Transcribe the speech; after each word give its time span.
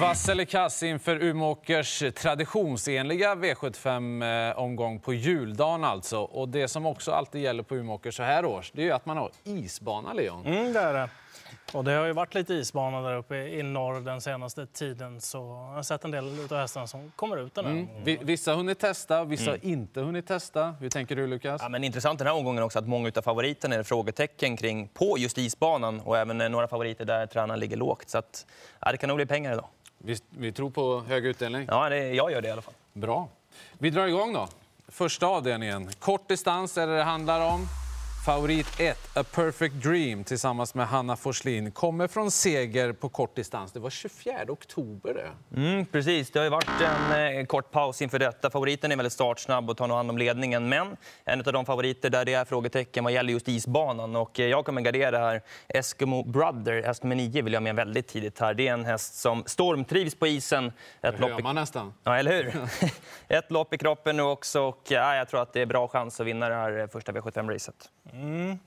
Vass 0.00 0.28
eller 0.28 0.44
kass 0.44 0.82
inför 0.82 1.22
Umeåkers 1.22 2.02
traditionsenliga 2.14 3.34
V75-omgång 3.34 5.00
på 5.00 5.14
juldagen 5.14 5.84
alltså. 5.84 6.18
Och 6.18 6.48
det 6.48 6.68
som 6.68 6.86
också 6.86 7.12
alltid 7.12 7.42
gäller 7.42 7.62
på 7.62 7.76
Umeåker 7.76 8.10
så 8.10 8.22
här 8.22 8.44
års, 8.44 8.72
det 8.74 8.88
är 8.88 8.92
att 8.92 9.06
man 9.06 9.16
har 9.16 9.30
isbana, 9.44 10.12
Leon. 10.12 10.46
Mm, 10.46 10.72
det 10.72 10.80
är 10.80 10.94
det. 10.94 11.08
Och 11.72 11.84
det 11.84 11.92
har 11.92 12.06
ju 12.06 12.12
varit 12.12 12.34
lite 12.34 12.54
isbana 12.54 13.00
där 13.00 13.16
uppe 13.16 13.36
i 13.36 13.62
norr 13.62 14.00
den 14.00 14.20
senaste 14.20 14.66
tiden. 14.66 15.20
Så 15.20 15.38
jag 15.38 15.74
har 15.74 15.82
sett 15.82 16.04
en 16.04 16.10
del 16.10 16.24
av 16.50 16.56
hästarna 16.58 16.86
som 16.86 17.12
kommer 17.16 17.36
ut 17.36 17.54
den 17.54 17.64
här 17.64 17.72
mm. 17.72 18.18
Vissa 18.26 18.50
har 18.50 18.56
hunnit 18.56 18.78
testa, 18.78 19.24
vissa 19.24 19.50
har 19.50 19.64
inte 19.64 20.00
hunnit 20.00 20.26
testa. 20.26 20.74
Hur 20.80 20.90
tänker 20.90 21.16
du, 21.16 21.26
Lukas? 21.26 21.62
Ja, 21.62 21.68
men 21.68 21.84
intressant 21.84 22.18
den 22.18 22.26
här 22.26 22.34
omgången 22.34 22.62
också 22.62 22.78
att 22.78 22.88
många 22.88 23.12
av 23.16 23.22
favoriterna 23.22 23.74
är 23.74 23.82
frågetecken 23.82 24.56
kring 24.56 24.88
på 24.88 25.18
just 25.18 25.38
isbanan 25.38 26.00
och 26.00 26.18
även 26.18 26.38
några 26.52 26.68
favoriter 26.68 27.04
där 27.04 27.26
tränaren 27.26 27.60
ligger 27.60 27.76
lågt. 27.76 28.10
Så 28.10 28.18
att, 28.18 28.46
ja, 28.80 28.92
det 28.92 28.96
kan 28.96 29.08
nog 29.08 29.16
bli 29.16 29.26
pengar 29.26 29.52
idag. 29.52 29.68
Vi, 29.98 30.18
vi 30.30 30.52
tror 30.52 30.70
på 30.70 31.00
hög 31.00 31.26
utdelning? 31.26 31.66
Ja, 31.70 31.88
det, 31.88 31.98
jag 31.98 32.32
gör 32.32 32.42
det 32.42 32.48
i 32.48 32.50
alla 32.50 32.62
fall. 32.62 32.74
Bra. 32.92 33.28
Vi 33.78 33.90
drar 33.90 34.06
igång 34.06 34.32
då. 34.32 34.48
Första 34.88 35.26
avdelningen. 35.26 35.90
Kort 35.98 36.28
distans 36.28 36.78
är 36.78 36.86
det 36.86 36.96
det 36.96 37.02
handlar 37.02 37.52
om. 37.52 37.66
Favorit 38.26 38.80
1, 38.80 39.16
A 39.16 39.24
Perfect 39.34 39.74
Dream, 39.74 40.24
tillsammans 40.24 40.74
med 40.74 40.86
Hanna 40.86 41.16
Forslin, 41.16 41.70
kommer 41.70 42.08
från 42.08 42.30
seger 42.30 42.92
på 42.92 43.08
kort 43.08 43.36
distans. 43.36 43.72
Det 43.72 43.80
var 43.80 43.90
24 43.90 44.34
oktober. 44.48 45.14
Det. 45.14 45.60
Mm, 45.60 45.86
precis, 45.86 46.30
det 46.30 46.38
har 46.38 46.50
varit 46.50 46.68
en 46.80 47.38
eh, 47.38 47.46
kort 47.46 47.70
paus 47.70 48.02
inför 48.02 48.18
detta. 48.18 48.50
Favoriten 48.50 48.92
är 48.92 48.96
väldigt 48.96 49.12
startsnabb 49.12 49.70
och 49.70 49.76
tar 49.76 49.88
nog 49.88 49.96
hand 49.96 50.10
om 50.10 50.18
ledningen. 50.18 50.68
Men 50.68 50.96
en 51.24 51.40
av 51.40 51.52
de 51.52 51.66
favoriter 51.66 52.10
där 52.10 52.24
det 52.24 52.34
är 52.34 52.44
frågetecken 52.44 53.04
vad 53.04 53.12
gäller 53.12 53.32
just 53.32 53.48
isbanan. 53.48 54.16
Och 54.16 54.40
eh, 54.40 54.46
jag 54.46 54.64
kommer 54.64 54.80
gardera 54.80 55.18
här. 55.18 55.42
Eskimo 55.68 56.22
Brother, 56.22 56.82
häst 56.82 57.02
nummer 57.02 57.16
9, 57.16 57.42
vill 57.42 57.52
jag 57.52 57.62
med 57.62 57.76
väldigt 57.76 58.08
tidigt 58.08 58.40
här. 58.40 58.54
Det 58.54 58.68
är 58.68 58.72
en 58.72 58.84
häst 58.84 59.14
som 59.14 59.44
stormtrivs 59.46 60.14
på 60.14 60.26
isen. 60.26 60.66
Ett 60.66 60.72
det 61.18 61.28
hör 61.28 61.42
man 61.42 61.54
nästan. 61.54 61.94
Ja, 62.04 62.16
eller 62.16 62.32
hur? 62.32 62.68
Ett 63.36 63.50
lopp 63.50 63.74
i 63.74 63.78
kroppen 63.78 64.16
nu 64.16 64.22
också. 64.22 64.60
Och, 64.60 64.82
ja, 64.88 65.16
jag 65.16 65.28
tror 65.28 65.42
att 65.42 65.52
det 65.52 65.60
är 65.60 65.66
bra 65.66 65.88
chans 65.88 66.20
att 66.20 66.26
vinna 66.26 66.48
det 66.48 66.54
här 66.54 66.78
eh, 66.78 66.86
första 66.86 67.12
V75-racet. 67.12 67.90
Mm. 68.16 68.58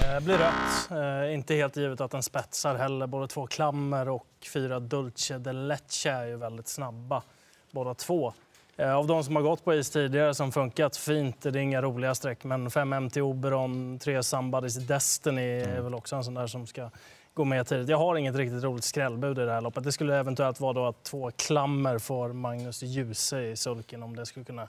Eh, 0.00 0.20
blir 0.20 0.38
rött. 0.38 0.90
Eh, 0.90 1.34
inte 1.34 1.54
helt 1.54 1.76
givet 1.76 2.00
att 2.00 2.10
den 2.10 2.22
spetsar 2.22 2.74
heller. 2.74 3.06
Både 3.06 3.28
två 3.28 3.46
klammer 3.46 4.08
och 4.08 4.26
fyra 4.52 4.80
Dulce 4.80 5.38
de 5.38 5.52
Lecce 5.52 6.10
är 6.10 6.26
ju 6.26 6.36
väldigt 6.36 6.68
snabba, 6.68 7.22
båda 7.70 7.94
två. 7.94 8.32
Eh, 8.76 8.94
av 8.94 9.06
de 9.06 9.24
som 9.24 9.36
har 9.36 9.42
gått 9.42 9.64
på 9.64 9.74
is 9.74 9.90
tidigare 9.90 10.34
som 10.34 10.52
funkat 10.52 10.96
fint, 10.96 11.40
det 11.40 11.48
är 11.48 11.56
inga 11.56 11.82
roliga 11.82 12.14
streck, 12.14 12.44
men 12.44 12.70
5 12.70 12.92
MT 12.92 13.16
Oberon, 13.16 13.98
3 13.98 14.20
Somebody's 14.20 14.80
Destiny 14.80 15.42
är 15.42 15.68
mm. 15.68 15.84
väl 15.84 15.94
också 15.94 16.16
en 16.16 16.24
sån 16.24 16.34
där 16.34 16.46
som 16.46 16.66
ska 16.66 16.90
gå 17.34 17.44
med 17.44 17.66
tidigt. 17.66 17.88
Jag 17.88 17.98
har 17.98 18.16
inget 18.16 18.34
riktigt 18.34 18.64
roligt 18.64 18.84
skrällbud 18.84 19.38
i 19.38 19.44
det 19.44 19.52
här 19.52 19.60
loppet. 19.60 19.84
Det 19.84 19.92
skulle 19.92 20.16
eventuellt 20.16 20.60
vara 20.60 20.72
då 20.72 20.86
att 20.86 21.04
två 21.04 21.30
klammer 21.36 21.98
får 21.98 22.32
Magnus 22.32 22.82
Djuse 22.82 23.42
i 23.42 23.56
sulken 23.56 24.02
om 24.02 24.16
det 24.16 24.26
skulle 24.26 24.44
kunna 24.44 24.68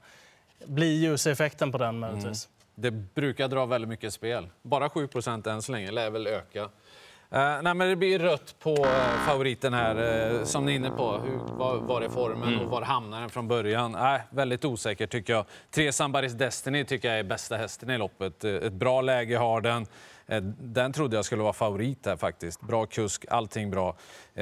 bli 0.66 0.86
Djuse-effekten 0.86 1.72
på 1.72 1.78
den 1.78 2.00
möjligtvis. 2.00 2.48
Mm. 2.48 2.53
Det 2.76 2.92
brukar 2.92 3.48
dra 3.48 3.66
väldigt 3.66 3.90
mycket 3.90 4.14
spel. 4.14 4.50
Bara 4.62 4.90
7 4.90 5.08
än 5.46 5.62
så 5.62 5.72
länge, 5.72 5.92
lär 5.92 6.10
väl 6.10 6.28
öka. 6.28 6.70
Uh, 7.34 7.40
nej, 7.40 7.74
men 7.74 7.90
det 7.90 7.96
blir 7.96 8.20
rött 8.20 8.56
på 8.60 8.76
uh, 8.76 9.26
favoriten 9.28 9.74
här, 9.74 10.32
uh, 10.34 10.44
som 10.44 10.66
ni 10.66 10.72
är 10.72 10.76
inne 10.76 10.90
på. 10.90 11.18
Hur, 11.18 11.58
var, 11.58 11.78
var 11.78 12.02
är 12.02 12.10
formen 12.10 12.48
mm. 12.48 12.60
och 12.60 12.72
var 12.72 12.82
hamnar 12.82 13.22
den 13.22 13.30
från 13.30 13.48
början? 13.48 13.96
Uh, 13.96 14.20
väldigt 14.30 14.66
osäkert 14.66 15.12
tycker 15.12 15.34
jag. 15.34 15.46
Tre 15.72 15.92
Sambaris 15.92 16.34
Destiny 16.34 16.86
tycker 16.86 17.08
jag 17.08 17.20
är 17.20 17.24
bästa 17.24 17.58
hästen 17.58 17.90
i 17.90 17.98
loppet. 17.98 18.44
ett 18.44 18.74
bra 18.74 19.02
läge 19.02 19.38
har 19.38 19.62
den. 19.62 19.86
Den 20.60 20.94
trodde 20.94 21.16
jag 21.16 21.26
skulle 21.26 21.44
vara 21.44 21.54
favorit 21.54 22.06
här 22.06 22.18
faktiskt. 22.18 22.62
Bra 22.62 22.86
kusk, 22.86 23.26
allting 23.30 23.72
bra. 23.72 23.96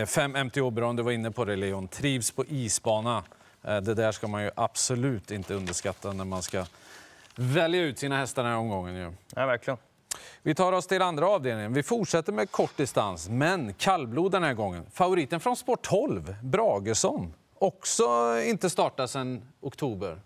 Fem 0.07 0.31
MT 0.31 0.57
Oberon, 0.57 0.95
du 0.95 1.03
var 1.03 1.11
inne 1.11 1.31
på 1.31 1.45
det 1.45 1.55
Leon. 1.55 1.87
Trivs 1.87 2.31
på 2.31 2.45
isbana. 2.45 3.23
Det 3.61 3.93
där 3.93 4.11
ska 4.11 4.27
man 4.27 4.43
ju 4.43 4.51
absolut 4.55 5.31
inte 5.31 5.53
underskatta 5.53 6.13
när 6.13 6.25
man 6.25 6.41
ska 6.41 6.65
välja 7.35 7.81
ut 7.81 7.99
sina 7.99 8.17
hästar 8.17 8.43
den 8.43 8.51
här 8.51 8.59
omgången. 8.59 8.95
Ju. 8.95 9.13
Ja, 9.35 9.45
verkligen. 9.45 9.77
Vi 10.41 10.55
tar 10.55 10.73
oss 10.73 10.87
till 10.87 11.01
andra 11.01 11.29
avdelningen. 11.29 11.73
Vi 11.73 11.83
fortsätter 11.83 12.33
med 12.33 12.51
kort 12.51 12.77
distans, 12.77 13.29
men 13.29 13.73
kallblod 13.73 14.31
den 14.31 14.43
här 14.43 14.53
gången. 14.53 14.85
Favoriten 14.91 15.39
från 15.39 15.55
sport 15.55 15.81
12, 15.81 16.35
Bragesson. 16.43 17.33
Också 17.55 18.05
inte 18.45 18.69
startat 18.69 19.09
sedan 19.09 19.41
oktober. 19.61 20.21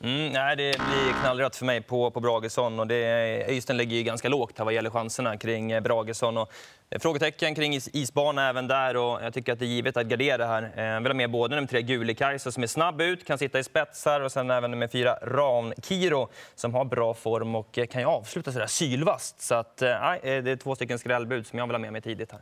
Mm, 0.00 0.32
nej, 0.32 0.56
det 0.56 0.78
blir 0.78 1.20
knallrött 1.20 1.56
för 1.56 1.64
mig 1.64 1.80
på, 1.80 2.10
på 2.10 2.20
Bragesson. 2.20 2.80
Och 2.80 2.86
det, 2.86 3.04
Öystein 3.48 3.76
ligger 3.76 3.96
ju 3.96 4.02
ganska 4.02 4.28
lågt 4.28 4.58
här 4.58 4.64
vad 4.64 4.74
gäller 4.74 4.90
chanserna 4.90 5.36
kring 5.36 5.72
eh, 5.72 5.80
Bragesson. 5.80 6.36
Och 6.36 6.52
eh, 6.90 6.98
frågetecken 6.98 7.54
kring 7.54 7.74
is, 7.74 7.88
isbana 7.92 8.48
även 8.48 8.68
där. 8.68 8.96
Och 8.96 9.22
jag 9.22 9.34
tycker 9.34 9.52
att 9.52 9.58
det 9.58 9.64
är 9.64 9.68
givet 9.68 9.96
att 9.96 10.06
gardera 10.06 10.46
här. 10.46 10.72
Eh, 10.76 10.84
jag 10.84 11.00
vill 11.00 11.12
ha 11.12 11.14
med 11.14 11.30
både 11.30 11.54
nummer 11.54 11.68
tre 11.68 11.82
Gulikajsa 11.82 12.52
som 12.52 12.62
är 12.62 12.66
snabb 12.66 13.00
ut, 13.00 13.26
kan 13.26 13.38
sitta 13.38 13.58
i 13.58 13.64
spetsar 13.64 14.20
och 14.20 14.32
sen 14.32 14.50
även 14.50 14.70
nummer 14.70 14.88
fyra 14.88 15.18
Ran 15.22 15.74
Kiro 15.82 16.28
som 16.54 16.74
har 16.74 16.84
bra 16.84 17.14
form 17.14 17.54
och 17.54 17.78
kan 17.90 18.00
ju 18.00 18.06
avsluta 18.08 18.52
sådär 18.52 18.66
sylvast. 18.66 19.40
Så 19.40 19.54
att, 19.54 19.78
nej, 19.80 20.20
det 20.22 20.50
är 20.50 20.56
två 20.56 20.74
stycken 20.74 20.98
skrällbud 20.98 21.46
som 21.46 21.58
jag 21.58 21.66
vill 21.66 21.74
ha 21.74 21.80
med 21.80 21.92
mig 21.92 22.02
tidigt 22.02 22.32
här. 22.32 22.40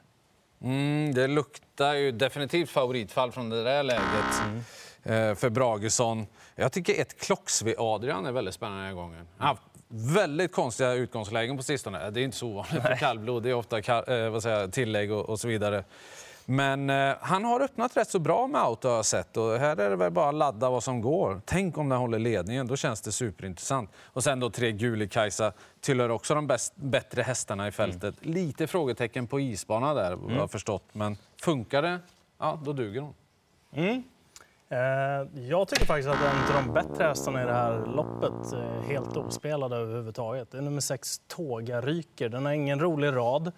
Mm, 0.62 1.14
det 1.14 1.26
luktar 1.26 1.94
ju 1.94 2.12
definitivt 2.12 2.70
favoritfall 2.70 3.32
från 3.32 3.50
det 3.50 3.64
där 3.64 3.82
läget. 3.82 4.42
Mm. 4.44 4.64
Eh, 5.04 5.34
för 5.34 5.50
Bragesson. 5.50 6.26
Jag 6.54 6.72
tycker 6.72 7.00
ett 7.00 7.20
Klocksve 7.20 7.74
Adrian 7.78 8.26
är 8.26 8.32
väldigt 8.32 8.54
spännande 8.54 8.80
den 8.80 8.88
här 8.88 8.94
gången. 8.94 9.26
Han 9.36 9.46
har 9.48 9.54
haft 9.54 9.62
väldigt 9.88 10.52
konstiga 10.52 10.92
utgångslägen 10.92 11.56
på 11.56 11.62
sistone. 11.62 12.10
Det 12.10 12.20
är 12.20 12.24
inte 12.24 12.36
så 12.36 12.48
ovanligt 12.48 12.82
för 12.82 12.96
kallblod. 12.96 13.42
Det 13.42 13.50
är 13.50 13.54
ofta 13.54 13.78
eh, 13.78 14.30
vad 14.30 14.42
säger, 14.42 14.68
tillägg 14.68 15.12
och, 15.12 15.28
och 15.28 15.40
så 15.40 15.48
vidare. 15.48 15.84
Men 16.46 16.90
eh, 16.90 17.14
han 17.20 17.44
har 17.44 17.60
öppnat 17.60 17.96
rätt 17.96 18.08
så 18.08 18.18
bra 18.18 18.46
med 18.46 18.60
auto 18.60 18.88
har 18.88 18.96
jag 18.96 19.04
sett. 19.04 19.36
Och 19.36 19.58
här 19.58 19.80
är 19.80 19.90
det 19.90 19.96
väl 19.96 20.12
bara 20.12 20.28
att 20.28 20.34
ladda 20.34 20.70
vad 20.70 20.82
som 20.84 21.00
går. 21.00 21.40
Tänk 21.44 21.78
om 21.78 21.88
den 21.88 21.98
håller 21.98 22.18
ledningen, 22.18 22.66
då 22.66 22.76
känns 22.76 23.00
det 23.00 23.12
superintressant. 23.12 23.90
Och 23.96 24.24
sen 24.24 24.40
då 24.40 24.50
tre 24.50 24.72
Guli-Kajsa 24.72 25.52
tillhör 25.80 26.08
också 26.08 26.34
de 26.34 26.46
bäst, 26.46 26.76
bättre 26.76 27.22
hästarna 27.22 27.68
i 27.68 27.72
fältet. 27.72 28.22
Mm. 28.22 28.34
Lite 28.34 28.66
frågetecken 28.66 29.26
på 29.26 29.40
isbana 29.40 29.94
där, 29.94 30.12
mm. 30.12 30.30
jag 30.30 30.40
har 30.40 30.48
förstått. 30.48 30.84
Men 30.92 31.16
funkar 31.42 31.82
det, 31.82 31.98
ja 32.38 32.60
då 32.64 32.72
duger 32.72 33.00
hon. 33.00 33.14
Mm. 33.72 34.02
Eh, 34.74 35.42
jag 35.48 35.68
tycker 35.68 35.86
faktiskt 35.86 36.08
att 36.08 36.20
en 36.20 36.56
av 36.56 36.64
de 36.64 36.72
bättre 36.72 37.04
hästarna 37.04 37.42
i 37.42 37.46
det 37.46 37.52
här 37.52 37.86
loppet 37.86 38.52
är 38.52 38.82
helt 38.88 39.16
ospelade 39.16 39.76
överhuvudtaget. 39.76 40.50
Det 40.50 40.58
är 40.58 40.62
nummer 40.62 40.80
sex, 40.80 41.20
Tåga 41.28 41.80
Ryker. 41.80 42.28
Den 42.28 42.46
har 42.46 42.52
ingen 42.52 42.80
rolig 42.80 43.12
rad. 43.12 43.52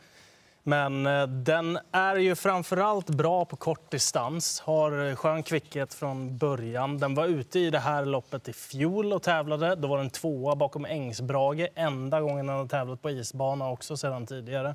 Men 0.62 1.06
eh, 1.06 1.26
den 1.26 1.78
är 1.92 2.16
ju 2.16 2.34
framförallt 2.34 3.10
bra 3.10 3.44
på 3.44 3.56
kort 3.56 3.90
distans, 3.90 4.60
har 4.60 5.14
skön 5.14 5.42
kvickhet 5.42 5.94
från 5.94 6.38
början. 6.38 6.98
Den 6.98 7.14
var 7.14 7.26
ute 7.26 7.58
i 7.58 7.70
det 7.70 7.78
här 7.78 8.04
loppet 8.04 8.48
i 8.48 8.52
fjol 8.52 9.12
och 9.12 9.22
tävlade. 9.22 9.74
Då 9.74 9.88
var 9.88 9.98
den 9.98 10.10
tvåa 10.10 10.54
bakom 10.54 10.84
Ängsbrage. 10.84 11.68
Enda 11.74 12.20
gången 12.20 12.46
den 12.46 12.56
har 12.56 12.66
tävlat 12.66 13.02
på 13.02 13.10
isbana 13.10 13.70
också 13.70 13.96
sedan 13.96 14.26
tidigare. 14.26 14.74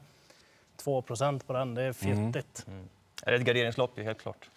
2% 0.83 1.45
på 1.47 1.53
den, 1.53 1.75
det 1.75 1.83
är 1.83 1.93
fjuttigt. 1.93 2.63
Mm. 2.67 2.79
Mm. 2.79 2.89
Det 3.25 3.31
är 3.31 3.35
ett 3.35 3.41
garderingslopp, 3.41 3.99
helt 3.99 4.21
klart. 4.21 4.49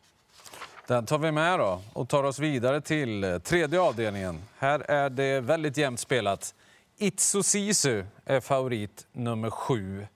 Den 0.86 1.06
tar 1.06 1.18
vi 1.18 1.32
med 1.32 1.58
då 1.58 1.80
och 1.92 2.08
tar 2.08 2.24
oss 2.24 2.38
vidare 2.38 2.80
till 2.80 3.24
eh, 3.24 3.38
tredje 3.38 3.80
avdelningen. 3.80 4.42
Här 4.58 4.90
är 4.90 5.10
det 5.10 5.40
väldigt 5.40 5.76
jämnt 5.76 6.00
spelat. 6.00 6.54
Itsu 6.98 7.42
Sisu 7.42 8.04
är 8.24 8.40
favorit 8.40 9.06
nummer 9.12 9.50
sju. 9.50 10.06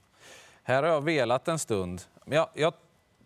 Här 0.63 0.83
har 0.83 0.91
jag 0.91 1.05
velat 1.05 1.49
en 1.49 1.59
stund. 1.59 2.03
Jag, 2.25 2.49
jag, 2.55 2.75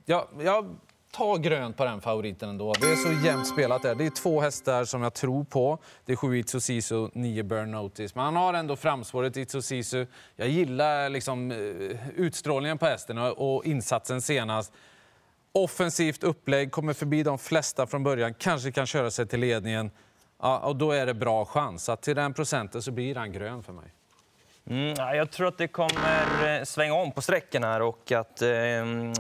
jag, 0.05 0.27
jag 0.41 0.77
tar 1.11 1.39
grönt 1.39 1.77
på 1.77 1.85
den 1.85 2.01
favoriten 2.01 2.49
ändå. 2.49 2.73
Det 2.81 2.87
är 2.87 2.97
så 2.97 3.27
jämnt 3.27 3.49
spelat 3.49 3.83
där. 3.83 3.95
Det 3.95 4.07
är 4.07 4.11
två 4.11 4.41
hästar 4.41 4.85
som 4.85 5.03
jag 5.03 5.15
tror 5.15 5.45
på. 5.45 5.79
Det 6.05 6.13
är 6.13 6.17
sju 6.17 6.39
Itsu 6.39 6.61
Sisu, 6.61 7.09
nio 7.13 7.43
Burn 7.43 7.71
Notice. 7.71 8.15
Men 8.15 8.25
han 8.25 8.37
har 8.37 8.55
ändå 8.55 8.77
framspåret 8.77 9.37
Itsu 9.37 9.63
Sisu. 9.63 10.07
Jag 10.37 10.49
gillar 10.49 11.09
liksom 11.09 11.51
eh, 11.51 11.57
utstrålningen 12.17 12.79
på 12.79 12.87
hästen 12.87 13.19
och 13.19 13.65
insatsen 13.65 14.23
senast. 14.23 14.73
Offensivt 15.55 16.25
upplägg, 16.25 16.73
kommer 16.73 16.93
förbi 16.93 17.23
de 17.23 17.39
flesta 17.39 17.87
från 17.87 18.03
början, 18.03 18.35
kanske 18.35 18.73
kan 18.73 18.87
köra 18.87 19.11
sig 19.11 19.27
till 19.27 19.41
ledningen. 19.41 19.91
Ja, 20.43 20.59
och 20.59 20.77
då 20.77 20.93
är 20.93 21.07
det 21.07 21.15
bra 21.15 21.45
chans. 21.45 21.89
Att 21.89 22.03
till 22.03 22.17
den 22.17 22.35
procenten 22.35 22.83
så 22.83 22.91
blir 22.91 23.15
han 23.15 23.33
grön 23.33 23.63
för 23.63 23.73
mig. 23.73 23.93
Mm, 24.71 25.17
jag 25.17 25.31
tror 25.31 25.49
att 25.49 25.59
det 25.59 25.69
kommer 25.69 26.59
eh, 26.59 26.65
svänga 26.65 26.95
om 26.95 27.13
på 27.13 27.23
sträckan 27.23 27.65
här 27.65 27.83
och 27.83 28.13
att 28.13 28.43
eh, 28.43 28.49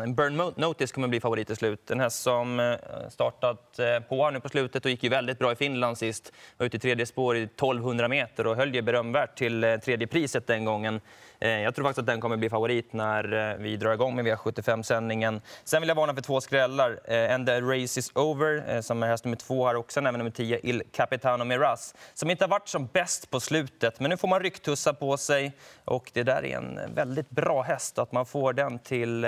Burn 0.08 0.52
Notice 0.56 0.92
kommer 0.92 1.08
bli 1.08 1.20
favorit 1.20 1.50
i 1.50 1.56
slut. 1.56 1.90
En 1.90 2.00
häst 2.00 2.22
som 2.22 2.60
eh, 2.60 2.74
startat 3.10 3.78
eh, 3.78 4.00
på 4.00 4.24
här 4.24 4.30
nu 4.30 4.40
på 4.40 4.48
slutet 4.48 4.84
och 4.84 4.90
gick 4.90 5.02
ju 5.02 5.08
väldigt 5.08 5.38
bra 5.38 5.52
i 5.52 5.56
Finland 5.56 5.98
sist. 5.98 6.32
Var 6.56 6.66
ute 6.66 6.76
i 6.76 6.80
tredje 6.80 7.06
spår 7.06 7.36
i 7.36 7.42
1200 7.42 8.08
meter 8.08 8.46
och 8.46 8.56
höll 8.56 8.74
ju 8.74 8.82
berömvärt 8.82 9.38
till 9.38 9.78
tredje 9.84 10.06
priset 10.06 10.46
den 10.46 10.64
gången. 10.64 11.00
Eh, 11.42 11.60
jag 11.60 11.74
tror 11.74 11.84
faktiskt 11.84 11.98
att 11.98 12.06
den 12.06 12.20
kommer 12.20 12.36
bli 12.36 12.50
favorit 12.50 12.92
när 12.92 13.50
eh, 13.50 13.56
vi 13.56 13.76
drar 13.76 13.92
igång 13.92 14.16
med 14.16 14.26
V75-sändningen. 14.26 15.40
Sen 15.64 15.82
vill 15.82 15.88
jag 15.88 15.96
varna 15.96 16.14
för 16.14 16.22
två 16.22 16.40
skrällar. 16.40 17.00
Eh, 17.04 17.34
And 17.34 17.46
the 17.46 17.60
race 17.60 18.00
is 18.00 18.10
over, 18.14 18.82
som 18.82 19.02
är 19.02 19.06
häst 19.06 19.24
nummer 19.24 19.36
två 19.36 19.66
här 19.66 19.76
och 19.76 19.92
sen 19.92 20.06
även 20.06 20.18
nummer 20.18 20.30
10, 20.30 20.60
Il 20.62 20.82
Capitano 20.92 21.44
Miraz, 21.44 21.94
som 22.14 22.30
inte 22.30 22.44
har 22.44 22.48
varit 22.48 22.68
som 22.68 22.86
bäst 22.86 23.30
på 23.30 23.40
slutet. 23.40 24.00
Men 24.00 24.10
nu 24.10 24.16
får 24.16 24.28
man 24.28 24.40
rycktussa 24.40 24.94
på 24.94 25.16
sig 25.16 25.52
och 25.84 26.10
det 26.14 26.22
där 26.22 26.44
är 26.44 26.56
en 26.56 26.94
väldigt 26.94 27.30
bra 27.30 27.62
häst. 27.62 27.98
Att 27.98 28.12
man 28.12 28.26
får 28.26 28.52
den 28.52 28.78
till 28.78 29.26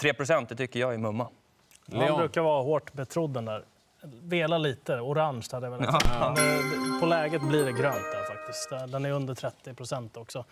3 0.00 0.12
det 0.48 0.56
tycker 0.56 0.80
jag 0.80 0.94
är 0.94 0.98
mumma. 0.98 1.28
Han 1.90 2.00
Leon. 2.00 2.18
brukar 2.18 2.42
vara 2.42 2.62
hårt 2.62 2.92
betrodd 2.92 3.30
den 3.30 3.44
där. 3.44 3.64
Vela 4.22 4.58
lite, 4.58 5.00
orange 5.00 5.46
hade 5.52 5.66
jag 5.66 5.78
velat 5.78 6.04
eh, 6.04 7.00
På 7.00 7.06
läget 7.06 7.42
blir 7.42 7.64
det 7.64 7.72
grönt 7.72 8.12
där 8.12 8.34
faktiskt. 8.34 8.70
Den 8.92 9.04
är 9.04 9.10
under 9.10 9.34
30 9.34 9.74
procent 9.74 10.16
också. 10.16 10.44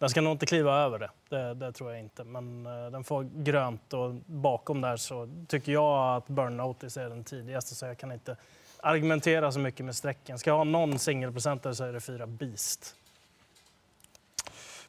Den 0.00 0.10
ska 0.10 0.20
nog 0.20 0.32
inte 0.32 0.46
kliva 0.46 0.76
över 0.76 0.98
det, 0.98 1.10
det, 1.28 1.54
det 1.54 1.72
tror 1.72 1.90
jag 1.90 2.00
inte. 2.00 2.24
Men 2.24 2.66
eh, 2.66 2.90
den 2.90 3.04
får 3.04 3.42
grönt 3.42 3.92
och 3.92 4.14
bakom 4.26 4.80
där 4.80 4.96
så 4.96 5.28
tycker 5.48 5.72
jag 5.72 6.16
att 6.16 6.28
Burn 6.28 6.56
Notice 6.56 6.96
är 6.96 7.08
den 7.08 7.24
tidigaste 7.24 7.74
så 7.74 7.86
jag 7.86 7.98
kan 7.98 8.12
inte 8.12 8.36
argumentera 8.80 9.52
så 9.52 9.58
mycket 9.58 9.86
med 9.86 9.96
strecken. 9.96 10.38
Ska 10.38 10.50
jag 10.50 10.56
ha 10.56 10.64
någon 10.64 10.98
singelprocentare 10.98 11.74
så 11.74 11.84
är 11.84 11.92
det 11.92 12.00
fyra 12.00 12.26
Beast. 12.26 12.94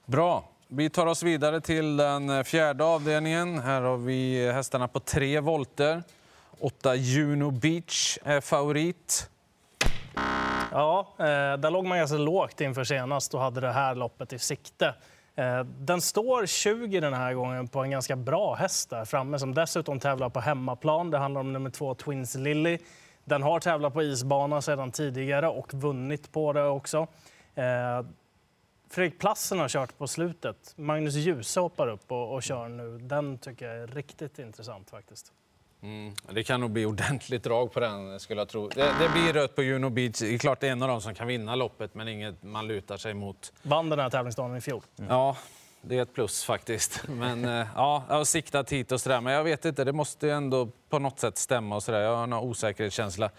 Bra. 0.06 0.50
Vi 0.68 0.90
tar 0.90 1.06
oss 1.06 1.24
vidare 1.24 1.62
till 1.62 1.98
den 1.98 2.46
fjärde 2.46 2.84
avdelningen. 2.84 3.60
Här 3.60 3.82
har 3.82 3.98
vi 3.98 4.52
hästarna 4.52 4.88
på 4.88 5.00
tre 5.00 5.40
volter. 5.40 6.04
Åtta 6.60 6.96
Juno 6.96 7.52
Beach 7.52 8.18
är 8.24 8.42
favorit. 8.42 9.30
Ja, 10.72 11.08
eh, 11.20 11.26
där 11.58 11.72
låg 11.72 11.86
man 11.86 11.98
ganska 11.98 12.18
lågt 12.18 12.62
inför 12.62 12.84
senast 12.84 13.34
och 13.34 13.42
hade 13.42 13.62
det 13.62 13.72
här 13.72 13.96
loppet 13.96 14.34
i 14.34 14.40
sikte. 14.40 14.96
Eh, 15.36 15.64
den 15.64 16.02
står 16.02 16.46
20 16.46 17.00
den 17.00 17.14
här 17.14 17.34
gången 17.34 17.68
på 17.68 17.84
en 17.84 17.92
ganska 17.92 18.16
bra 18.16 18.56
häst 18.56 18.90
där 18.90 19.06
framme 19.06 19.40
som 19.40 19.54
dessutom 19.54 20.00
tävlar 20.00 20.30
på 20.30 20.40
hemmaplan. 20.40 21.12
Det 21.12 21.18
handlar 21.18 21.42
om 21.42 21.54
nummer 21.54 21.70
två 21.70 21.96
Twins 21.96 22.36
Lily. 22.36 22.78
Den 23.26 23.44
har 23.44 23.60
tävlat 23.60 23.94
på 23.94 24.04
isbana 24.04 24.62
sedan 24.62 24.92
tidigare 24.92 25.48
och 25.48 25.74
vunnit 25.74 26.32
på 26.32 26.54
det 26.54 26.64
också. 26.64 27.08
Eh, 27.56 28.06
Fredrik 28.90 29.20
Plassen 29.20 29.60
har 29.60 29.70
kört 29.70 29.98
på 29.98 30.08
slutet. 30.08 30.74
Magnus 30.76 31.16
Djuse 31.16 31.60
hoppar 31.60 31.88
upp 31.88 32.12
och, 32.12 32.34
och 32.34 32.44
kör 32.44 32.70
nu. 32.70 32.98
Den 32.98 33.38
tycker 33.38 33.66
jag 33.66 33.84
är 33.84 33.88
riktigt 33.88 34.40
intressant 34.40 34.90
faktiskt. 34.90 35.34
Mm, 35.84 36.14
det 36.32 36.44
kan 36.44 36.62
nog 36.62 36.72
bli 36.72 36.86
ordentligt 36.86 37.44
drag 37.44 37.72
på 37.72 37.80
den, 37.80 38.20
skulle 38.20 38.42
jag 38.42 38.50
tro. 38.50 38.68
Det, 38.68 38.94
det 39.00 39.10
blir 39.10 39.34
rött 39.34 39.56
på 39.56 39.64
Juno 39.64 39.90
Beach. 39.90 40.20
Det 40.20 40.34
är 40.34 40.38
klart 40.38 40.60
det 40.60 40.68
är 40.68 40.72
en 40.72 40.82
av 40.82 40.88
dem 40.88 41.02
som 41.02 41.16
kan 41.16 41.28
vinna 41.28 41.56
loppet, 41.56 41.96
men 41.96 42.08
inget 42.08 42.44
man 42.44 42.68
lutar 42.68 42.98
sig 42.98 43.14
mot. 43.14 43.54
Vann 43.62 43.90
den 43.90 44.00
här 44.00 44.10
tävlingsdagen 44.10 44.58
i 44.58 44.62
fjol. 44.62 44.82
Ja, 45.10 45.38
det 45.82 45.98
är 45.98 46.02
ett 46.02 46.14
plus 46.14 46.44
faktiskt. 46.44 47.04
Men 47.08 47.46
eh, 47.46 47.68
ja, 47.76 48.04
jag 48.10 48.16
har 48.16 48.24
siktat 48.24 48.72
hit 48.72 48.92
och 48.92 49.02
sådär. 49.02 49.22
Men 49.22 49.34
jag 49.34 49.44
vet 49.44 49.66
inte, 49.66 49.84
det 49.84 49.94
måste 49.94 50.26
ju 50.28 50.32
ändå 50.32 50.70
på 50.90 51.00
något 51.00 51.20
sätt 51.20 51.38
stämma 51.38 51.76
och 51.76 51.84
sådär. 51.84 52.00
Jag 52.00 52.16
har 52.16 52.24
en 52.24 52.34
osäkerhetskänsla. 52.34 53.30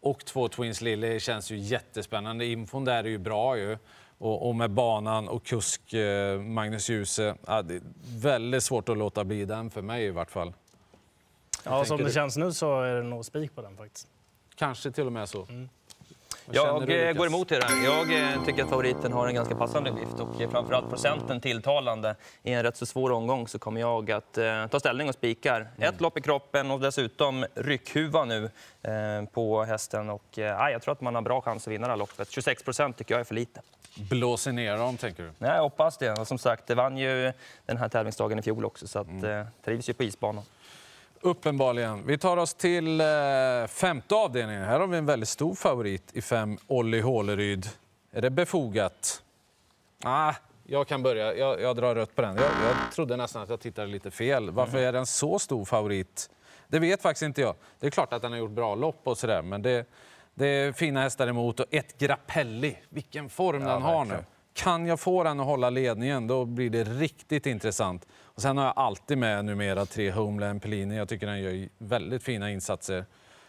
Och 0.00 0.24
två 0.24 0.48
Twins 0.48 0.80
Lily 0.80 1.20
känns 1.20 1.50
ju 1.50 1.56
jättespännande. 1.56 2.46
Infon 2.46 2.84
där 2.84 3.04
är 3.04 3.08
ju 3.08 3.18
bra 3.18 3.58
ju. 3.58 3.78
Och, 4.18 4.48
och 4.48 4.54
med 4.54 4.70
banan 4.70 5.28
och 5.28 5.44
kusk 5.44 5.92
eh, 5.92 6.40
Magnus 6.40 6.90
Djuse. 6.90 7.34
Ja, 7.46 7.62
det 7.62 7.74
är 7.74 7.82
väldigt 8.18 8.62
svårt 8.62 8.88
att 8.88 8.98
låta 8.98 9.24
bli 9.24 9.44
den 9.44 9.70
för 9.70 9.82
mig 9.82 10.04
i 10.04 10.10
vart 10.10 10.30
fall. 10.30 10.52
Ja, 11.64 11.84
som 11.84 11.98
det 11.98 12.04
du? 12.04 12.12
känns 12.12 12.36
nu 12.36 12.52
så 12.52 12.82
är 12.82 12.94
det 12.94 13.02
nog 13.02 13.24
spik 13.24 13.54
på 13.54 13.62
den 13.62 13.76
faktiskt. 13.76 14.06
Kanske 14.54 14.90
till 14.90 15.06
och 15.06 15.12
med 15.12 15.28
så. 15.28 15.42
Mm. 15.48 15.68
Jag 16.50 16.86
du, 16.86 17.02
eh, 17.08 17.12
går 17.12 17.26
emot 17.26 17.48
det 17.48 17.58
där. 17.58 17.84
Jag 17.84 18.32
eh, 18.32 18.44
tycker 18.44 18.62
att 18.64 18.70
favoriten 18.70 19.12
har 19.12 19.26
en 19.28 19.34
ganska 19.34 19.54
passande 19.54 19.90
vift 19.90 20.20
och 20.20 20.50
framförallt 20.50 20.88
procenten 20.88 21.40
tilltalande. 21.40 22.16
I 22.42 22.52
en 22.52 22.62
rätt 22.62 22.76
så 22.76 22.86
svår 22.86 23.10
omgång 23.12 23.48
så 23.48 23.58
kommer 23.58 23.80
jag 23.80 24.10
att 24.10 24.38
eh, 24.38 24.66
ta 24.66 24.80
ställning 24.80 25.08
och 25.08 25.14
spikar. 25.14 25.60
Mm. 25.60 25.94
Ett 25.94 26.00
lopp 26.00 26.18
i 26.18 26.20
kroppen 26.20 26.70
och 26.70 26.80
dessutom 26.80 27.46
ryckhuva 27.54 28.24
nu 28.24 28.50
eh, 28.82 29.24
på 29.32 29.64
hästen. 29.64 30.10
Och, 30.10 30.38
eh, 30.38 30.70
jag 30.70 30.82
tror 30.82 30.92
att 30.92 31.00
man 31.00 31.14
har 31.14 31.22
bra 31.22 31.40
chans 31.40 31.66
att 31.66 31.72
vinna 31.72 31.86
det 31.86 31.92
här 31.92 31.98
loppet. 31.98 32.30
26 32.30 32.62
procent 32.64 32.96
tycker 32.96 33.14
jag 33.14 33.20
är 33.20 33.24
för 33.24 33.34
lite. 33.34 33.60
Blåser 34.10 34.52
ner 34.52 34.76
dem, 34.76 34.96
tänker 34.96 35.22
du? 35.22 35.30
Nej, 35.38 35.50
jag 35.50 35.62
hoppas 35.62 35.98
det. 35.98 36.10
Och 36.12 36.28
som 36.28 36.38
sagt, 36.38 36.66
det 36.66 36.74
vann 36.74 36.96
ju 36.98 37.32
den 37.66 37.76
här 37.76 37.88
tävlingsdagen 37.88 38.38
i 38.38 38.42
fjol 38.42 38.64
också 38.64 38.86
så 38.86 38.98
att, 38.98 39.06
Mm. 39.08 39.40
eh, 39.40 39.46
trivs 39.64 39.88
ju 39.88 39.92
på 39.92 40.02
isbanan. 40.02 40.44
Uppenbarligen. 41.24 42.06
Vi 42.06 42.18
tar 42.18 42.36
oss 42.36 42.54
till 42.54 43.00
eh, 43.00 43.06
femte 43.68 44.14
avdelningen. 44.14 44.64
Här 44.64 44.80
har 44.80 44.86
vi 44.86 44.98
en 44.98 45.06
väldigt 45.06 45.28
stor 45.28 45.54
favorit 45.54 46.02
i 46.12 46.22
fem, 46.22 46.58
Olli 46.66 47.00
Håleryd. 47.00 47.68
Är 48.12 48.22
det 48.22 48.30
befogat? 48.30 49.22
Ah, 50.04 50.34
jag 50.64 50.88
kan 50.88 51.02
börja. 51.02 51.34
Jag, 51.34 51.60
jag 51.60 51.76
drar 51.76 51.94
rött 51.94 52.14
på 52.16 52.22
den. 52.22 52.36
Jag, 52.36 52.44
jag 52.44 52.92
trodde 52.94 53.16
nästan 53.16 53.42
att 53.42 53.48
jag 53.48 53.60
tittade 53.60 53.86
lite 53.86 54.10
fel. 54.10 54.50
Varför 54.50 54.78
är 54.78 54.92
den 54.92 55.06
så 55.06 55.38
stor 55.38 55.64
favorit? 55.64 56.30
Det 56.68 56.78
vet 56.78 57.02
faktiskt 57.02 57.22
inte 57.22 57.40
jag. 57.40 57.54
Det 57.80 57.86
är 57.86 57.90
klart 57.90 58.12
att 58.12 58.22
den 58.22 58.32
har 58.32 58.38
gjort 58.38 58.50
bra 58.50 58.74
lopp 58.74 59.00
och 59.04 59.18
sådär, 59.18 59.42
men 59.42 59.62
det, 59.62 59.86
det 60.34 60.46
är 60.46 60.72
fina 60.72 61.02
hästar 61.02 61.26
emot. 61.26 61.60
Och 61.60 61.66
ett 61.70 61.98
Grappelli, 61.98 62.78
vilken 62.88 63.28
form 63.28 63.64
den 63.64 63.82
har 63.82 64.04
nu. 64.04 64.24
Kan 64.54 64.86
jag 64.86 65.00
få 65.00 65.24
den 65.24 65.40
att 65.40 65.46
hålla 65.46 65.70
ledningen, 65.70 66.26
då 66.26 66.44
blir 66.44 66.70
det 66.70 66.84
riktigt 66.84 67.46
intressant. 67.46 68.06
Och 68.24 68.42
sen 68.42 68.58
har 68.58 68.64
jag 68.64 68.72
alltid 68.76 69.18
med 69.18 69.44
numera 69.44 69.86
tre 69.86 70.10
Homeland 70.10 70.62
Pellini. 70.62 70.96
Jag 70.96 71.08
tycker 71.08 71.26
den 71.26 71.40
gör 71.40 71.68
väldigt 71.78 72.22
fina 72.22 72.50
insatser. 72.50 73.04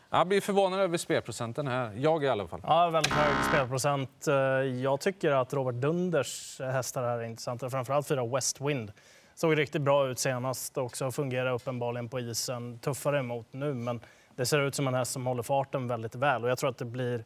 Jag 0.09 0.27
blir 0.27 0.41
förvånad 0.41 0.79
över 0.79 0.97
spelprocenten 0.97 1.67
här. 1.67 1.91
Jag 1.95 2.23
i 2.23 2.27
alla 2.27 2.47
fall. 2.47 2.61
Ja, 2.63 2.89
väldigt 2.89 3.13
hög 3.13 3.45
spelprocent. 3.49 4.27
Eh, 4.27 4.35
jag 4.83 4.99
tycker 4.99 5.31
att 5.31 5.53
Robert 5.53 5.75
Dunders 5.75 6.59
hästar 6.59 7.03
här 7.03 7.19
är 7.19 7.23
intressanta. 7.23 7.69
Framförallt 7.69 8.07
fyra 8.07 8.25
West 8.25 8.61
Wind. 8.61 8.91
Såg 9.35 9.57
riktigt 9.57 9.81
bra 9.81 10.07
ut 10.07 10.19
senast 10.19 10.77
också. 10.77 11.11
Fungerar 11.11 11.53
uppenbarligen 11.53 12.09
på 12.09 12.19
isen. 12.19 12.79
Tuffare 12.79 13.19
emot 13.19 13.47
nu, 13.51 13.73
men 13.73 14.01
det 14.35 14.45
ser 14.45 14.59
ut 14.59 14.75
som 14.75 14.87
en 14.87 14.93
häst 14.93 15.11
som 15.11 15.25
håller 15.25 15.43
farten 15.43 15.87
väldigt 15.87 16.15
väl. 16.15 16.43
Och 16.43 16.49
jag 16.49 16.57
tror 16.57 16.69
att 16.69 16.77
det 16.77 16.85
blir 16.85 17.23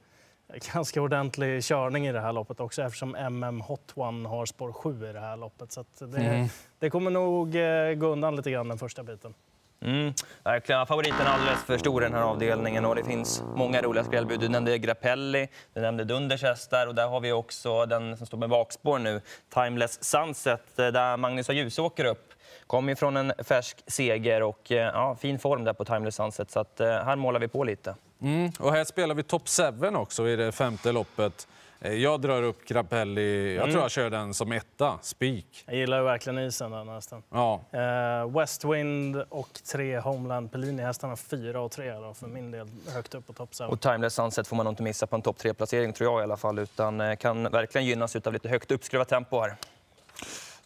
ganska 0.74 1.02
ordentlig 1.02 1.64
körning 1.64 2.08
i 2.08 2.12
det 2.12 2.22
här 2.22 2.34
loppet 2.34 2.60
också 2.60 2.82
eftersom 2.82 3.16
MM 3.16 3.62
Hot 3.62 3.92
One 3.96 4.30
har 4.30 4.46
spår 4.46 4.72
7 4.72 5.10
i 5.10 5.14
det 5.14 5.20
här 5.20 5.38
loppet. 5.38 5.72
Så 5.72 5.84
det, 6.00 6.50
det 6.80 6.90
kommer 6.90 7.12
nog 7.12 7.56
eh, 7.56 7.94
gå 7.94 8.08
undan 8.08 8.36
lite 8.36 8.52
grann 8.52 8.68
den 8.68 8.78
första 8.78 9.04
biten. 9.04 9.34
Mm, 9.82 10.14
verkligen. 10.44 10.86
Favoriten 10.86 11.28
alldeles 11.28 11.64
för 11.64 11.78
stor 11.78 12.04
i 12.04 12.06
den 12.06 12.14
här 12.14 12.22
avdelningen 12.22 12.86
och 12.86 12.96
det 12.96 13.04
finns 13.04 13.44
många 13.56 13.82
roliga 13.82 14.04
spelbud. 14.04 14.40
Du 14.40 14.50
nämnde 14.50 14.78
Grappelli, 14.78 15.48
du 15.74 15.82
nämnde 15.82 16.04
Dunders 16.04 16.44
hästar 16.44 16.88
och 16.88 16.96
där 16.96 17.08
har 17.08 17.20
vi 17.20 17.32
också 17.32 17.86
den 17.86 18.18
som 18.18 18.28
står 18.28 18.38
med 18.38 18.50
bakspår 18.50 19.00
nu, 19.00 19.22
Timeless 19.54 20.04
Sunset, 20.04 20.80
eh, 20.80 20.88
där 20.88 21.18
Magnus 21.18 21.50
Djuse 21.50 21.82
åker 21.82 22.06
upp. 22.06 22.34
Kommer 22.68 22.96
från 22.96 23.18
en 23.18 23.34
färsk 23.44 23.84
seger 23.88 24.44
och 24.44 24.72
eh, 24.72 24.78
ja, 24.78 25.16
fin 25.16 25.40
form 25.40 25.64
där 25.64 25.74
på 25.74 25.86
Timeless 25.86 26.16
Sunset 26.16 26.52
så 26.52 26.60
att, 26.60 26.80
här 26.80 27.16
målar 27.16 27.40
vi 27.40 27.48
på 27.48 27.64
lite. 27.64 27.96
Mm. 28.22 28.52
Och 28.60 28.72
här 28.72 28.84
spelar 28.84 29.16
vi 29.16 29.24
top 29.24 29.50
7 29.82 29.88
också 29.96 30.28
i 30.30 30.36
det 30.36 30.52
femte 30.52 30.92
loppet. 30.92 31.48
Eh, 31.82 31.94
Jag 31.94 32.22
drar 32.22 32.44
upp 32.44 32.66
Grappelli. 32.66 33.56
Jag 33.56 33.70
tror 33.72 33.82
jag 33.82 33.92
kör 33.92 34.10
den 34.10 34.34
som 34.34 34.52
etta, 34.52 35.00
spik. 35.02 35.64
Jag 35.66 35.76
gillar 35.76 35.98
ju 35.98 36.04
verkligen 36.04 36.40
isen 36.40 36.72
den 36.72 36.88
hästen. 36.90 37.24
Ja. 37.30 37.62
Eh, 37.72 38.30
West 38.40 38.66
Wind 38.66 39.16
och 39.30 39.60
tre 39.72 40.00
Homeland 40.00 40.52
Pellini. 40.52 40.84
Hästarna 40.84 41.16
fyra 41.16 41.62
och 41.62 41.72
tre 41.72 41.92
då, 41.94 42.14
för 42.14 42.28
min 42.28 42.52
del 42.52 42.68
högt 42.94 43.16
upp 43.16 43.28
på 43.28 43.34
topp. 43.34 43.50
Och 43.70 43.82
Timeless 43.82 44.14
Sunset 44.14 44.48
får 44.48 44.56
man 44.56 44.64
nog 44.64 44.72
inte 44.72 44.84
missa 44.84 45.08
på 45.08 45.16
en 45.16 45.22
topp 45.22 45.38
3-placering 45.38 45.94
tror 45.94 46.12
jag 46.14 46.22
i 46.22 46.24
alla 46.24 46.38
fall 46.38 46.60
utan 46.60 47.02
eh, 47.02 47.16
kan 47.16 47.44
verkligen 47.44 47.88
gynnas 47.88 48.16
av 48.16 48.34
lite 48.34 48.50
högt 48.50 48.72
uppskruvat 48.72 49.10
tempo 49.10 49.40
här. 49.42 49.56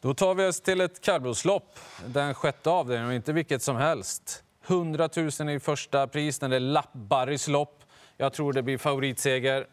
Då 0.01 0.13
tar 0.13 0.33
vi 0.35 0.47
oss 0.47 0.61
till 0.61 0.81
ett 0.81 1.01
kallblodslopp, 1.01 1.79
den 2.05 2.33
sjätte 2.33 2.69
avdelningen, 2.69 3.09
och 3.09 3.15
inte 3.15 3.33
vilket 3.33 3.63
som 3.63 3.75
helst. 3.75 4.43
100 4.67 5.09
000 5.39 5.49
i 5.49 5.59
första 5.59 6.07
pris 6.07 6.41
när 6.41 6.49
det 6.49 6.55
är 6.55 6.59
Lapp-Barrys 6.59 7.49
lopp. 7.49 7.83
Jag 8.17 8.33
tror 8.33 8.53
det 8.53 8.61
blir 8.61 8.77
favoritseger. 8.77 9.67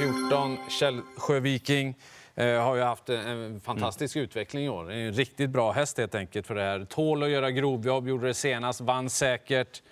14, 0.00 0.56
Källsjö 0.70 1.40
Viking. 1.40 1.94
Eh, 2.34 2.62
har 2.62 2.76
ju 2.76 2.82
haft 2.82 3.08
en, 3.08 3.60
fantastisk 3.60 4.16
utveckling 4.16 4.64
i 4.64 4.68
år. 4.68 4.92
En 4.92 5.12
riktigt 5.12 5.50
bra 5.50 5.72
häst 5.72 5.98
helt 5.98 6.14
enkelt 6.14 6.46
för 6.46 6.54
det 6.54 6.62
här. 6.62 6.84
Tål 6.84 7.22
att 7.22 7.30
göra 7.30 7.50
grovjobb, 7.50 8.08
gjorde 8.08 8.26
det 8.26 8.34
senast, 8.34 8.80
vann 8.80 9.10
säkert. 9.10 9.82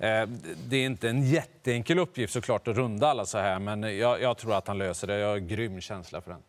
Eh, 0.00 0.26
det 0.68 0.76
är 0.76 0.86
inte 0.86 1.08
en 1.08 1.22
jätteenkel 1.22 1.98
uppgift 1.98 2.32
såklart 2.32 2.68
att 2.68 2.76
runda 2.76 3.08
alla 3.08 3.26
så 3.26 3.38
här, 3.38 3.58
men 3.58 3.98
jag, 3.98 4.22
jag 4.22 4.36
tror 4.36 4.54
att 4.54 4.68
han 4.68 4.78
löser 4.78 5.06
det. 5.06 5.18
Jag 5.18 5.28
har 5.28 5.38
grym 5.38 5.80
känsla 5.80 6.20
för 6.20 6.30
den. 6.30 6.40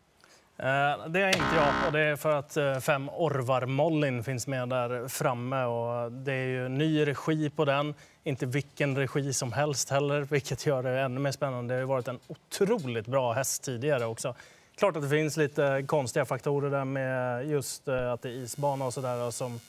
Eh, 0.58 1.08
det 1.08 1.22
är 1.22 1.28
inte 1.28 1.56
jag 1.56 1.74
och 1.88 1.92
det 1.92 2.00
är 2.00 2.16
för 2.16 2.32
att 2.32 2.58
eh, 2.58 2.80
fem 2.80 3.10
Orvar 3.10 3.66
Mollin 3.66 4.24
finns 4.24 4.48
med 4.48 4.70
där 4.70 5.08
framme 5.08 5.64
och 5.64 6.12
det 6.12 6.34
är 6.34 6.48
ju 6.48 6.70
ny 6.70 7.08
regi 7.08 7.50
på 7.50 7.66
den. 7.66 7.94
Inte 8.24 8.46
vilken 8.46 8.98
regi 8.98 9.34
som 9.34 9.54
helst 9.54 9.90
heller, 9.90 10.22
vilket 10.22 10.66
gör 10.66 10.84
det 10.84 11.00
ännu 11.00 11.20
mer 11.20 11.32
spännande. 11.32 11.74
Det 11.74 11.78
har 11.78 11.82
ju 11.82 11.86
varit 11.86 12.08
en 12.08 12.20
otroligt 12.28 13.08
bra 13.08 13.34
häst 13.34 13.64
tidigare 13.64 14.06
också. 14.06 14.36
Klart 14.76 14.96
att 14.96 15.02
det 15.02 15.10
finns 15.10 15.38
lite 15.38 15.84
konstiga 15.88 16.26
faktorer 16.26 16.70
där 16.70 16.86
med 16.86 17.46
just 17.50 17.88
eh, 17.88 18.12
att 18.12 18.22
det 18.22 18.30
är 18.30 18.34
isbana 18.34 18.86
och 18.86 18.94
sådär 18.94 19.32
som 19.32 19.60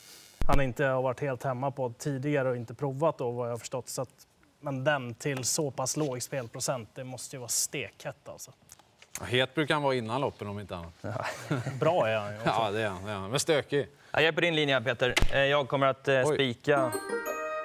han 0.47 0.61
inte 0.61 0.85
har 0.85 1.03
varit 1.03 1.21
helt 1.21 1.43
hemma 1.43 1.71
på 1.71 1.93
tidigare 1.99 2.49
och 2.49 2.57
inte 2.57 2.75
provat 2.75 3.19
då 3.19 3.31
vad 3.31 3.47
jag 3.47 3.53
har 3.53 3.59
förstått. 3.59 3.89
Så 3.89 4.03
att, 4.03 4.27
men 4.61 4.85
den 4.85 5.15
till 5.15 5.45
så 5.45 5.71
pass 5.71 5.97
låg 5.97 6.23
spelprocent, 6.23 6.89
det 6.95 7.05
måste 7.05 7.37
ju 7.37 7.41
vara 7.41 7.49
stekhett 7.49 8.29
alltså. 8.29 8.53
Het 9.23 9.55
brukar 9.55 9.75
han 9.75 9.83
vara 9.83 9.95
innan 9.95 10.21
loppen 10.21 10.49
om 10.49 10.61
inte 10.61 10.77
annat. 10.77 10.95
Bra 11.81 12.09
är 12.09 12.17
han 12.17 12.33
ju. 12.33 12.39
Ja, 12.45 12.71
det 12.71 12.81
är 12.83 12.89
han. 12.89 13.05
Det 13.05 13.11
är 13.11 13.15
han. 13.15 13.31
Men 13.31 13.41
stökig. 13.41 13.89
Ja, 14.13 14.21
Jag 14.21 14.29
är 14.29 14.33
på 14.33 14.41
din 14.41 14.55
linje 14.57 14.81
Peter. 14.81 15.15
Eh, 15.33 15.39
Jag 15.41 15.69
kommer 15.69 15.87
att 15.87 16.09
eh, 16.09 16.25
spika 16.25 16.93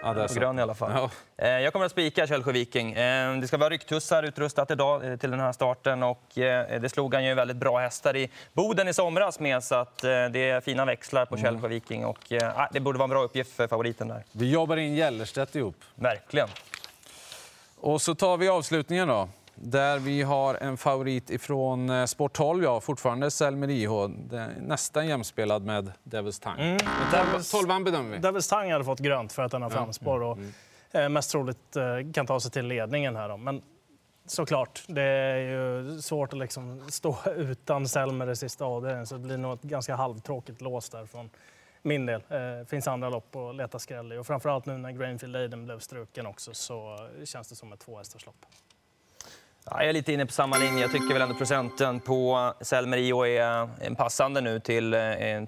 Ja, 0.04 0.14
det 0.14 0.24
är 0.24 0.36
grön 0.40 0.60
i 0.60 0.62
alla 0.62 0.74
fall. 0.76 0.92
Ja. 0.96 1.10
Eh, 1.46 1.50
Jag 1.50 1.74
kommer 1.74 1.86
att 1.86 1.92
spika 1.92 2.28
Källsjö 2.28 2.52
Viking. 2.52 2.94
Det 3.42 3.48
ska 3.48 3.58
vara 3.58 3.70
rycktussar 3.70 4.24
utrustat 4.24 4.72
idag 4.72 5.20
till 5.20 5.32
den 5.32 5.40
här 5.40 5.52
starten. 5.52 6.04
Och 6.04 6.24
det 6.36 6.92
slog 6.92 7.14
han 7.14 7.26
ju 7.26 7.34
väldigt 7.34 7.58
bra 7.58 7.80
hästar 7.80 8.16
i 8.16 8.30
Boden 8.54 8.88
i 8.88 8.94
somras 8.94 9.40
med. 9.40 9.64
Så 9.64 9.76
att 9.76 9.98
det 9.98 10.50
är 10.50 10.62
fina 10.62 10.86
växlar 10.86 11.26
på 11.26 11.38
Källsjö 11.38 11.68
Viking. 11.68 12.06
Och 12.06 12.32
ah, 12.56 12.68
det 12.72 12.80
borde 12.80 12.98
vara 13.00 13.04
en 13.04 13.10
bra 13.10 13.24
uppgift 13.24 13.56
för 13.56 13.68
favoriten 13.68 14.08
där. 14.08 14.24
Vi 14.32 14.52
jobbar 14.52 14.78
in 14.78 14.96
Gellerstedt 14.96 15.56
ihop. 15.56 15.76
Verkligen. 15.96 16.48
Och 17.80 18.02
så 18.02 18.16
tar 18.16 18.38
vi 18.38 18.50
avslutningen 18.50 19.08
då. 19.08 19.30
Där 19.64 20.00
vi 20.00 20.22
har 20.22 20.56
en 20.56 20.78
favorit 20.78 21.30
ifrån 21.30 21.90
eh, 21.90 22.06
Sport 22.06 22.34
12, 22.34 22.64
ja, 22.64 22.80
fortfarande 22.80 23.32
Selmer 23.32 23.70
IH. 23.70 23.90
Nästan 24.60 25.08
jämspelad 25.08 25.64
med 25.66 25.92
Devils 26.04 26.40
Tang. 26.40 26.60
Mm. 26.60 26.78
Devils- 27.12 27.52
12 27.52 27.84
bedömer 27.84 28.10
vi. 28.16 28.18
Devils 28.18 28.48
Tang 28.48 28.72
hade 28.72 28.84
fått 28.84 29.00
grönt 29.00 29.34
för 29.34 29.44
att 29.44 29.52
den 29.52 29.62
har 29.62 29.70
framspår 29.70 30.22
och 30.24 30.38
Mm. 30.38 30.52
eh, 30.92 31.10
mest 31.10 31.32
troligt 31.32 31.76
eh, 31.76 32.12
kan 32.14 32.26
ta 32.28 32.40
sig 32.40 32.52
till 32.52 32.66
ledningen 32.66 33.16
här. 33.16 33.30
Då. 33.30 33.38
Men 33.38 33.62
såklart, 34.26 34.84
det 34.88 35.02
är 35.04 35.38
ju 35.38 36.02
svårt 36.02 36.34
att 36.34 36.40
liksom 36.40 36.82
stå 36.92 37.18
utan 37.36 37.88
Selmer 37.88 38.30
i 38.32 38.36
sista 38.36 38.66
avdelningen 38.66 39.08
så 39.08 39.16
det 39.16 39.22
blir 39.22 39.38
nog 39.38 39.54
ett 39.54 39.62
ganska 39.62 39.96
halvtråkigt 39.96 40.62
lås 40.62 40.90
där 40.90 41.06
från 41.06 41.30
min 41.82 42.06
del. 42.06 42.22
Det 42.30 42.66
finns 42.70 42.88
andra 42.88 43.10
lopp 43.10 43.36
att 43.36 43.56
leta 43.56 43.80
skräll 43.80 44.14
i 44.14 44.18
och 44.18 44.28
framförallt 44.28 44.66
nu 44.66 44.78
när 44.78 44.92
Grainfield 44.92 45.36
Aiden 45.36 45.66
blev 45.66 45.80
struken 45.80 46.26
också 46.28 46.54
så 46.54 46.98
känns 47.26 47.50
det 47.50 47.56
som 47.56 47.74
ett 47.74 47.80
tvåhästarslopp. 47.80 48.46
Ja, 49.66 49.78
jag 49.80 49.90
är 49.90 49.94
lite 49.94 50.14
inne 50.14 50.26
på 50.26 50.32
samma 50.32 50.58
linje. 50.58 50.82
Jag 50.82 50.92
tycker 50.92 51.14
väl 51.14 51.22
ändå 51.22 51.36
procenten 51.36 52.00
på 52.00 52.54
Selmerio 52.62 53.26
är 53.26 53.96
passande 53.96 54.42
nu 54.42 54.60
till 54.60 54.94
eh, 54.94 55.00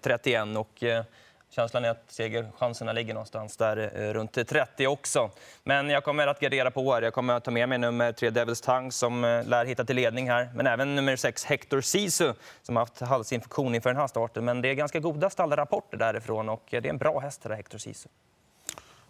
31. 0.01 0.58
Och 0.58 0.84
eh, 0.84 1.03
känslan 1.50 1.86
är 1.86 1.89
att 1.89 2.03
segerchanserna 2.08 2.93
ligger 2.93 3.13
någonstans 3.13 3.58
där 3.58 3.91
eh, 4.01 4.13
runt 4.13 4.48
30 4.48 4.88
också. 4.88 5.32
Men 5.63 5.89
jag 5.89 6.03
kommer 6.03 6.27
att 6.27 6.39
gardera 6.39 6.72
på 6.72 6.93
här. 6.93 7.01
Jag 7.01 7.13
kommer 7.13 7.34
att 7.34 7.43
ta 7.43 7.51
med 7.51 7.70
mig 7.70 7.77
nummer 7.77 8.12
3 8.12 8.29
Devils 8.29 8.62
Tang 8.62 8.91
som 8.91 9.22
lär 9.46 9.65
hitta 9.65 9.86
till 9.86 9.96
ledning 9.96 10.29
här. 10.29 10.50
Men 10.55 10.67
även 10.67 10.96
nummer 10.96 11.15
6 11.15 11.46
Hector 11.46 11.82
Sisu 11.82 12.34
som 12.62 12.75
har 12.75 12.82
haft 12.82 13.00
halsinfektion 13.00 13.75
inför 13.75 13.89
den 13.89 14.00
här 14.00 14.08
starten. 14.08 14.46
Men 14.46 14.62
det 14.62 14.70
är 14.70 14.74
ganska 14.74 15.00
goda 15.00 15.29
stallrapporter 15.29 15.98
därifrån 15.98 16.50
och 16.50 16.63
det 16.70 16.77
är 16.77 16.86
en 16.86 16.98
bra 16.98 17.20
häst 17.20 17.43
det 17.43 17.50
där 17.50 17.55
Hector 17.55 17.77
Sisu. 17.77 18.10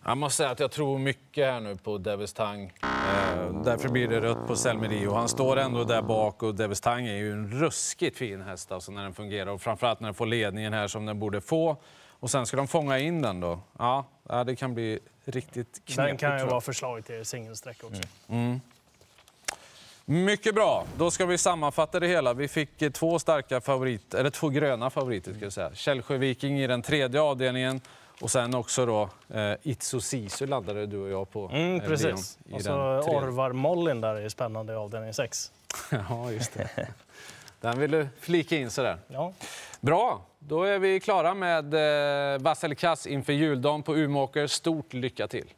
Jag 0.06 0.18
måste 0.18 0.38
säga 0.38 0.50
att 0.50 0.60
jag 0.60 0.72
tror 0.72 1.00
mycket 1.00 1.46
här 1.46 1.60
nu 1.60 1.76
på 1.76 1.98
Devils 1.98 2.34
Tang. 2.34 2.74
Eh, 2.84 3.62
därför 3.64 3.90
blir 3.90 4.08
det 4.08 4.22
rött 4.22 4.48
på 4.48 4.56
Selmer 4.56 5.08
och 5.08 5.16
Han 5.16 5.30
står 5.30 5.58
ändå 5.58 5.84
där 5.84 6.02
bak 6.02 6.44
och 6.44 6.56
Devils 6.56 6.82
Tang 6.82 7.08
är 7.08 7.16
ju 7.16 7.32
en 7.32 7.52
ruskigt 7.52 8.18
fin 8.18 8.42
häst 8.42 8.72
alltså 8.72 8.92
när 8.92 9.04
den 9.04 9.14
fungerar. 9.14 9.52
Och 9.52 9.62
framförallt 9.62 10.00
när 10.00 10.08
den 10.08 10.14
får 10.14 10.26
ledningen 10.26 10.74
här 10.74 10.88
som 10.88 11.06
den 11.06 11.20
borde 11.20 11.42
få. 11.42 11.78
Och 12.20 12.32
sen 12.32 12.46
ska 12.46 12.58
de 12.58 12.68
fånga 12.68 13.00
in 13.00 13.22
den 13.22 13.40
då. 13.40 13.60
Ja, 13.80 14.06
det 14.46 14.56
kan 14.56 14.74
bli 14.74 15.00
riktigt 15.26 15.82
knepigt. 15.86 15.96
Den 15.96 16.18
kan 16.18 16.40
ju 16.40 16.46
vara 16.46 16.62
förslag 16.62 17.06
till 17.06 17.26
singelsträck 17.26 17.84
också. 17.84 18.02
Mycket 20.06 20.56
bra. 20.56 20.86
Då 20.98 21.12
ska 21.12 21.26
vi 21.26 21.38
sammanfatta 21.38 22.00
det 22.00 22.08
hela. 22.08 22.34
Vi 22.34 22.48
fick 22.48 22.82
eh, 22.82 22.92
två 22.92 23.20
starka 23.20 23.62
favoriter, 23.62 24.20
eller 24.20 24.30
två 24.30 24.50
gröna 24.50 24.90
favoriter 24.90 25.34
ska 25.34 25.44
jag 25.44 25.54
säga. 25.54 25.72
Källsjö 25.74 26.18
Viking 26.18 26.60
i 26.60 26.68
den 26.68 26.82
tredje 26.82 27.22
avdelningen 27.22 27.82
och 28.24 28.32
sen 28.32 28.56
också 28.56 28.86
då 28.86 29.10
eh, 29.34 29.54
Itso 29.64 30.02
Sisu 30.02 30.46
laddade 30.46 30.86
du 30.86 30.98
och 30.98 31.10
jag 31.10 31.32
på. 31.32 31.50
Mm, 31.54 31.76
eh, 31.76 31.88
precis. 31.88 32.40
I 32.46 32.54
Och 32.54 32.62
så. 32.62 32.72
Orvar 33.00 33.52
Mollin 33.52 34.02
där 34.02 34.16
är 34.16 34.30
spännande 34.30 34.74
i 34.74 34.76
avdelning 34.76 35.14
6. 35.14 35.52
ja, 36.10 36.32
just 36.32 36.54
det. 36.54 36.88
Den 37.62 37.80
vill 37.80 37.92
du 37.92 38.08
flika 38.20 38.58
in 38.58 38.70
sådär. 38.70 38.98
Ja. 39.08 39.34
Bra, 39.82 40.26
då 40.40 40.64
är 40.64 40.80
vi 40.80 41.00
klara 41.00 41.34
med 41.34 41.74
eh, 42.34 42.40
Vassel 42.40 42.76
Kass 42.76 43.08
inför 43.08 43.34
juldagen 43.34 43.84
på 43.84 43.96
Umeåker. 43.96 44.48
Stort 44.48 44.94
lycka 44.94 45.28
till! 45.28 45.54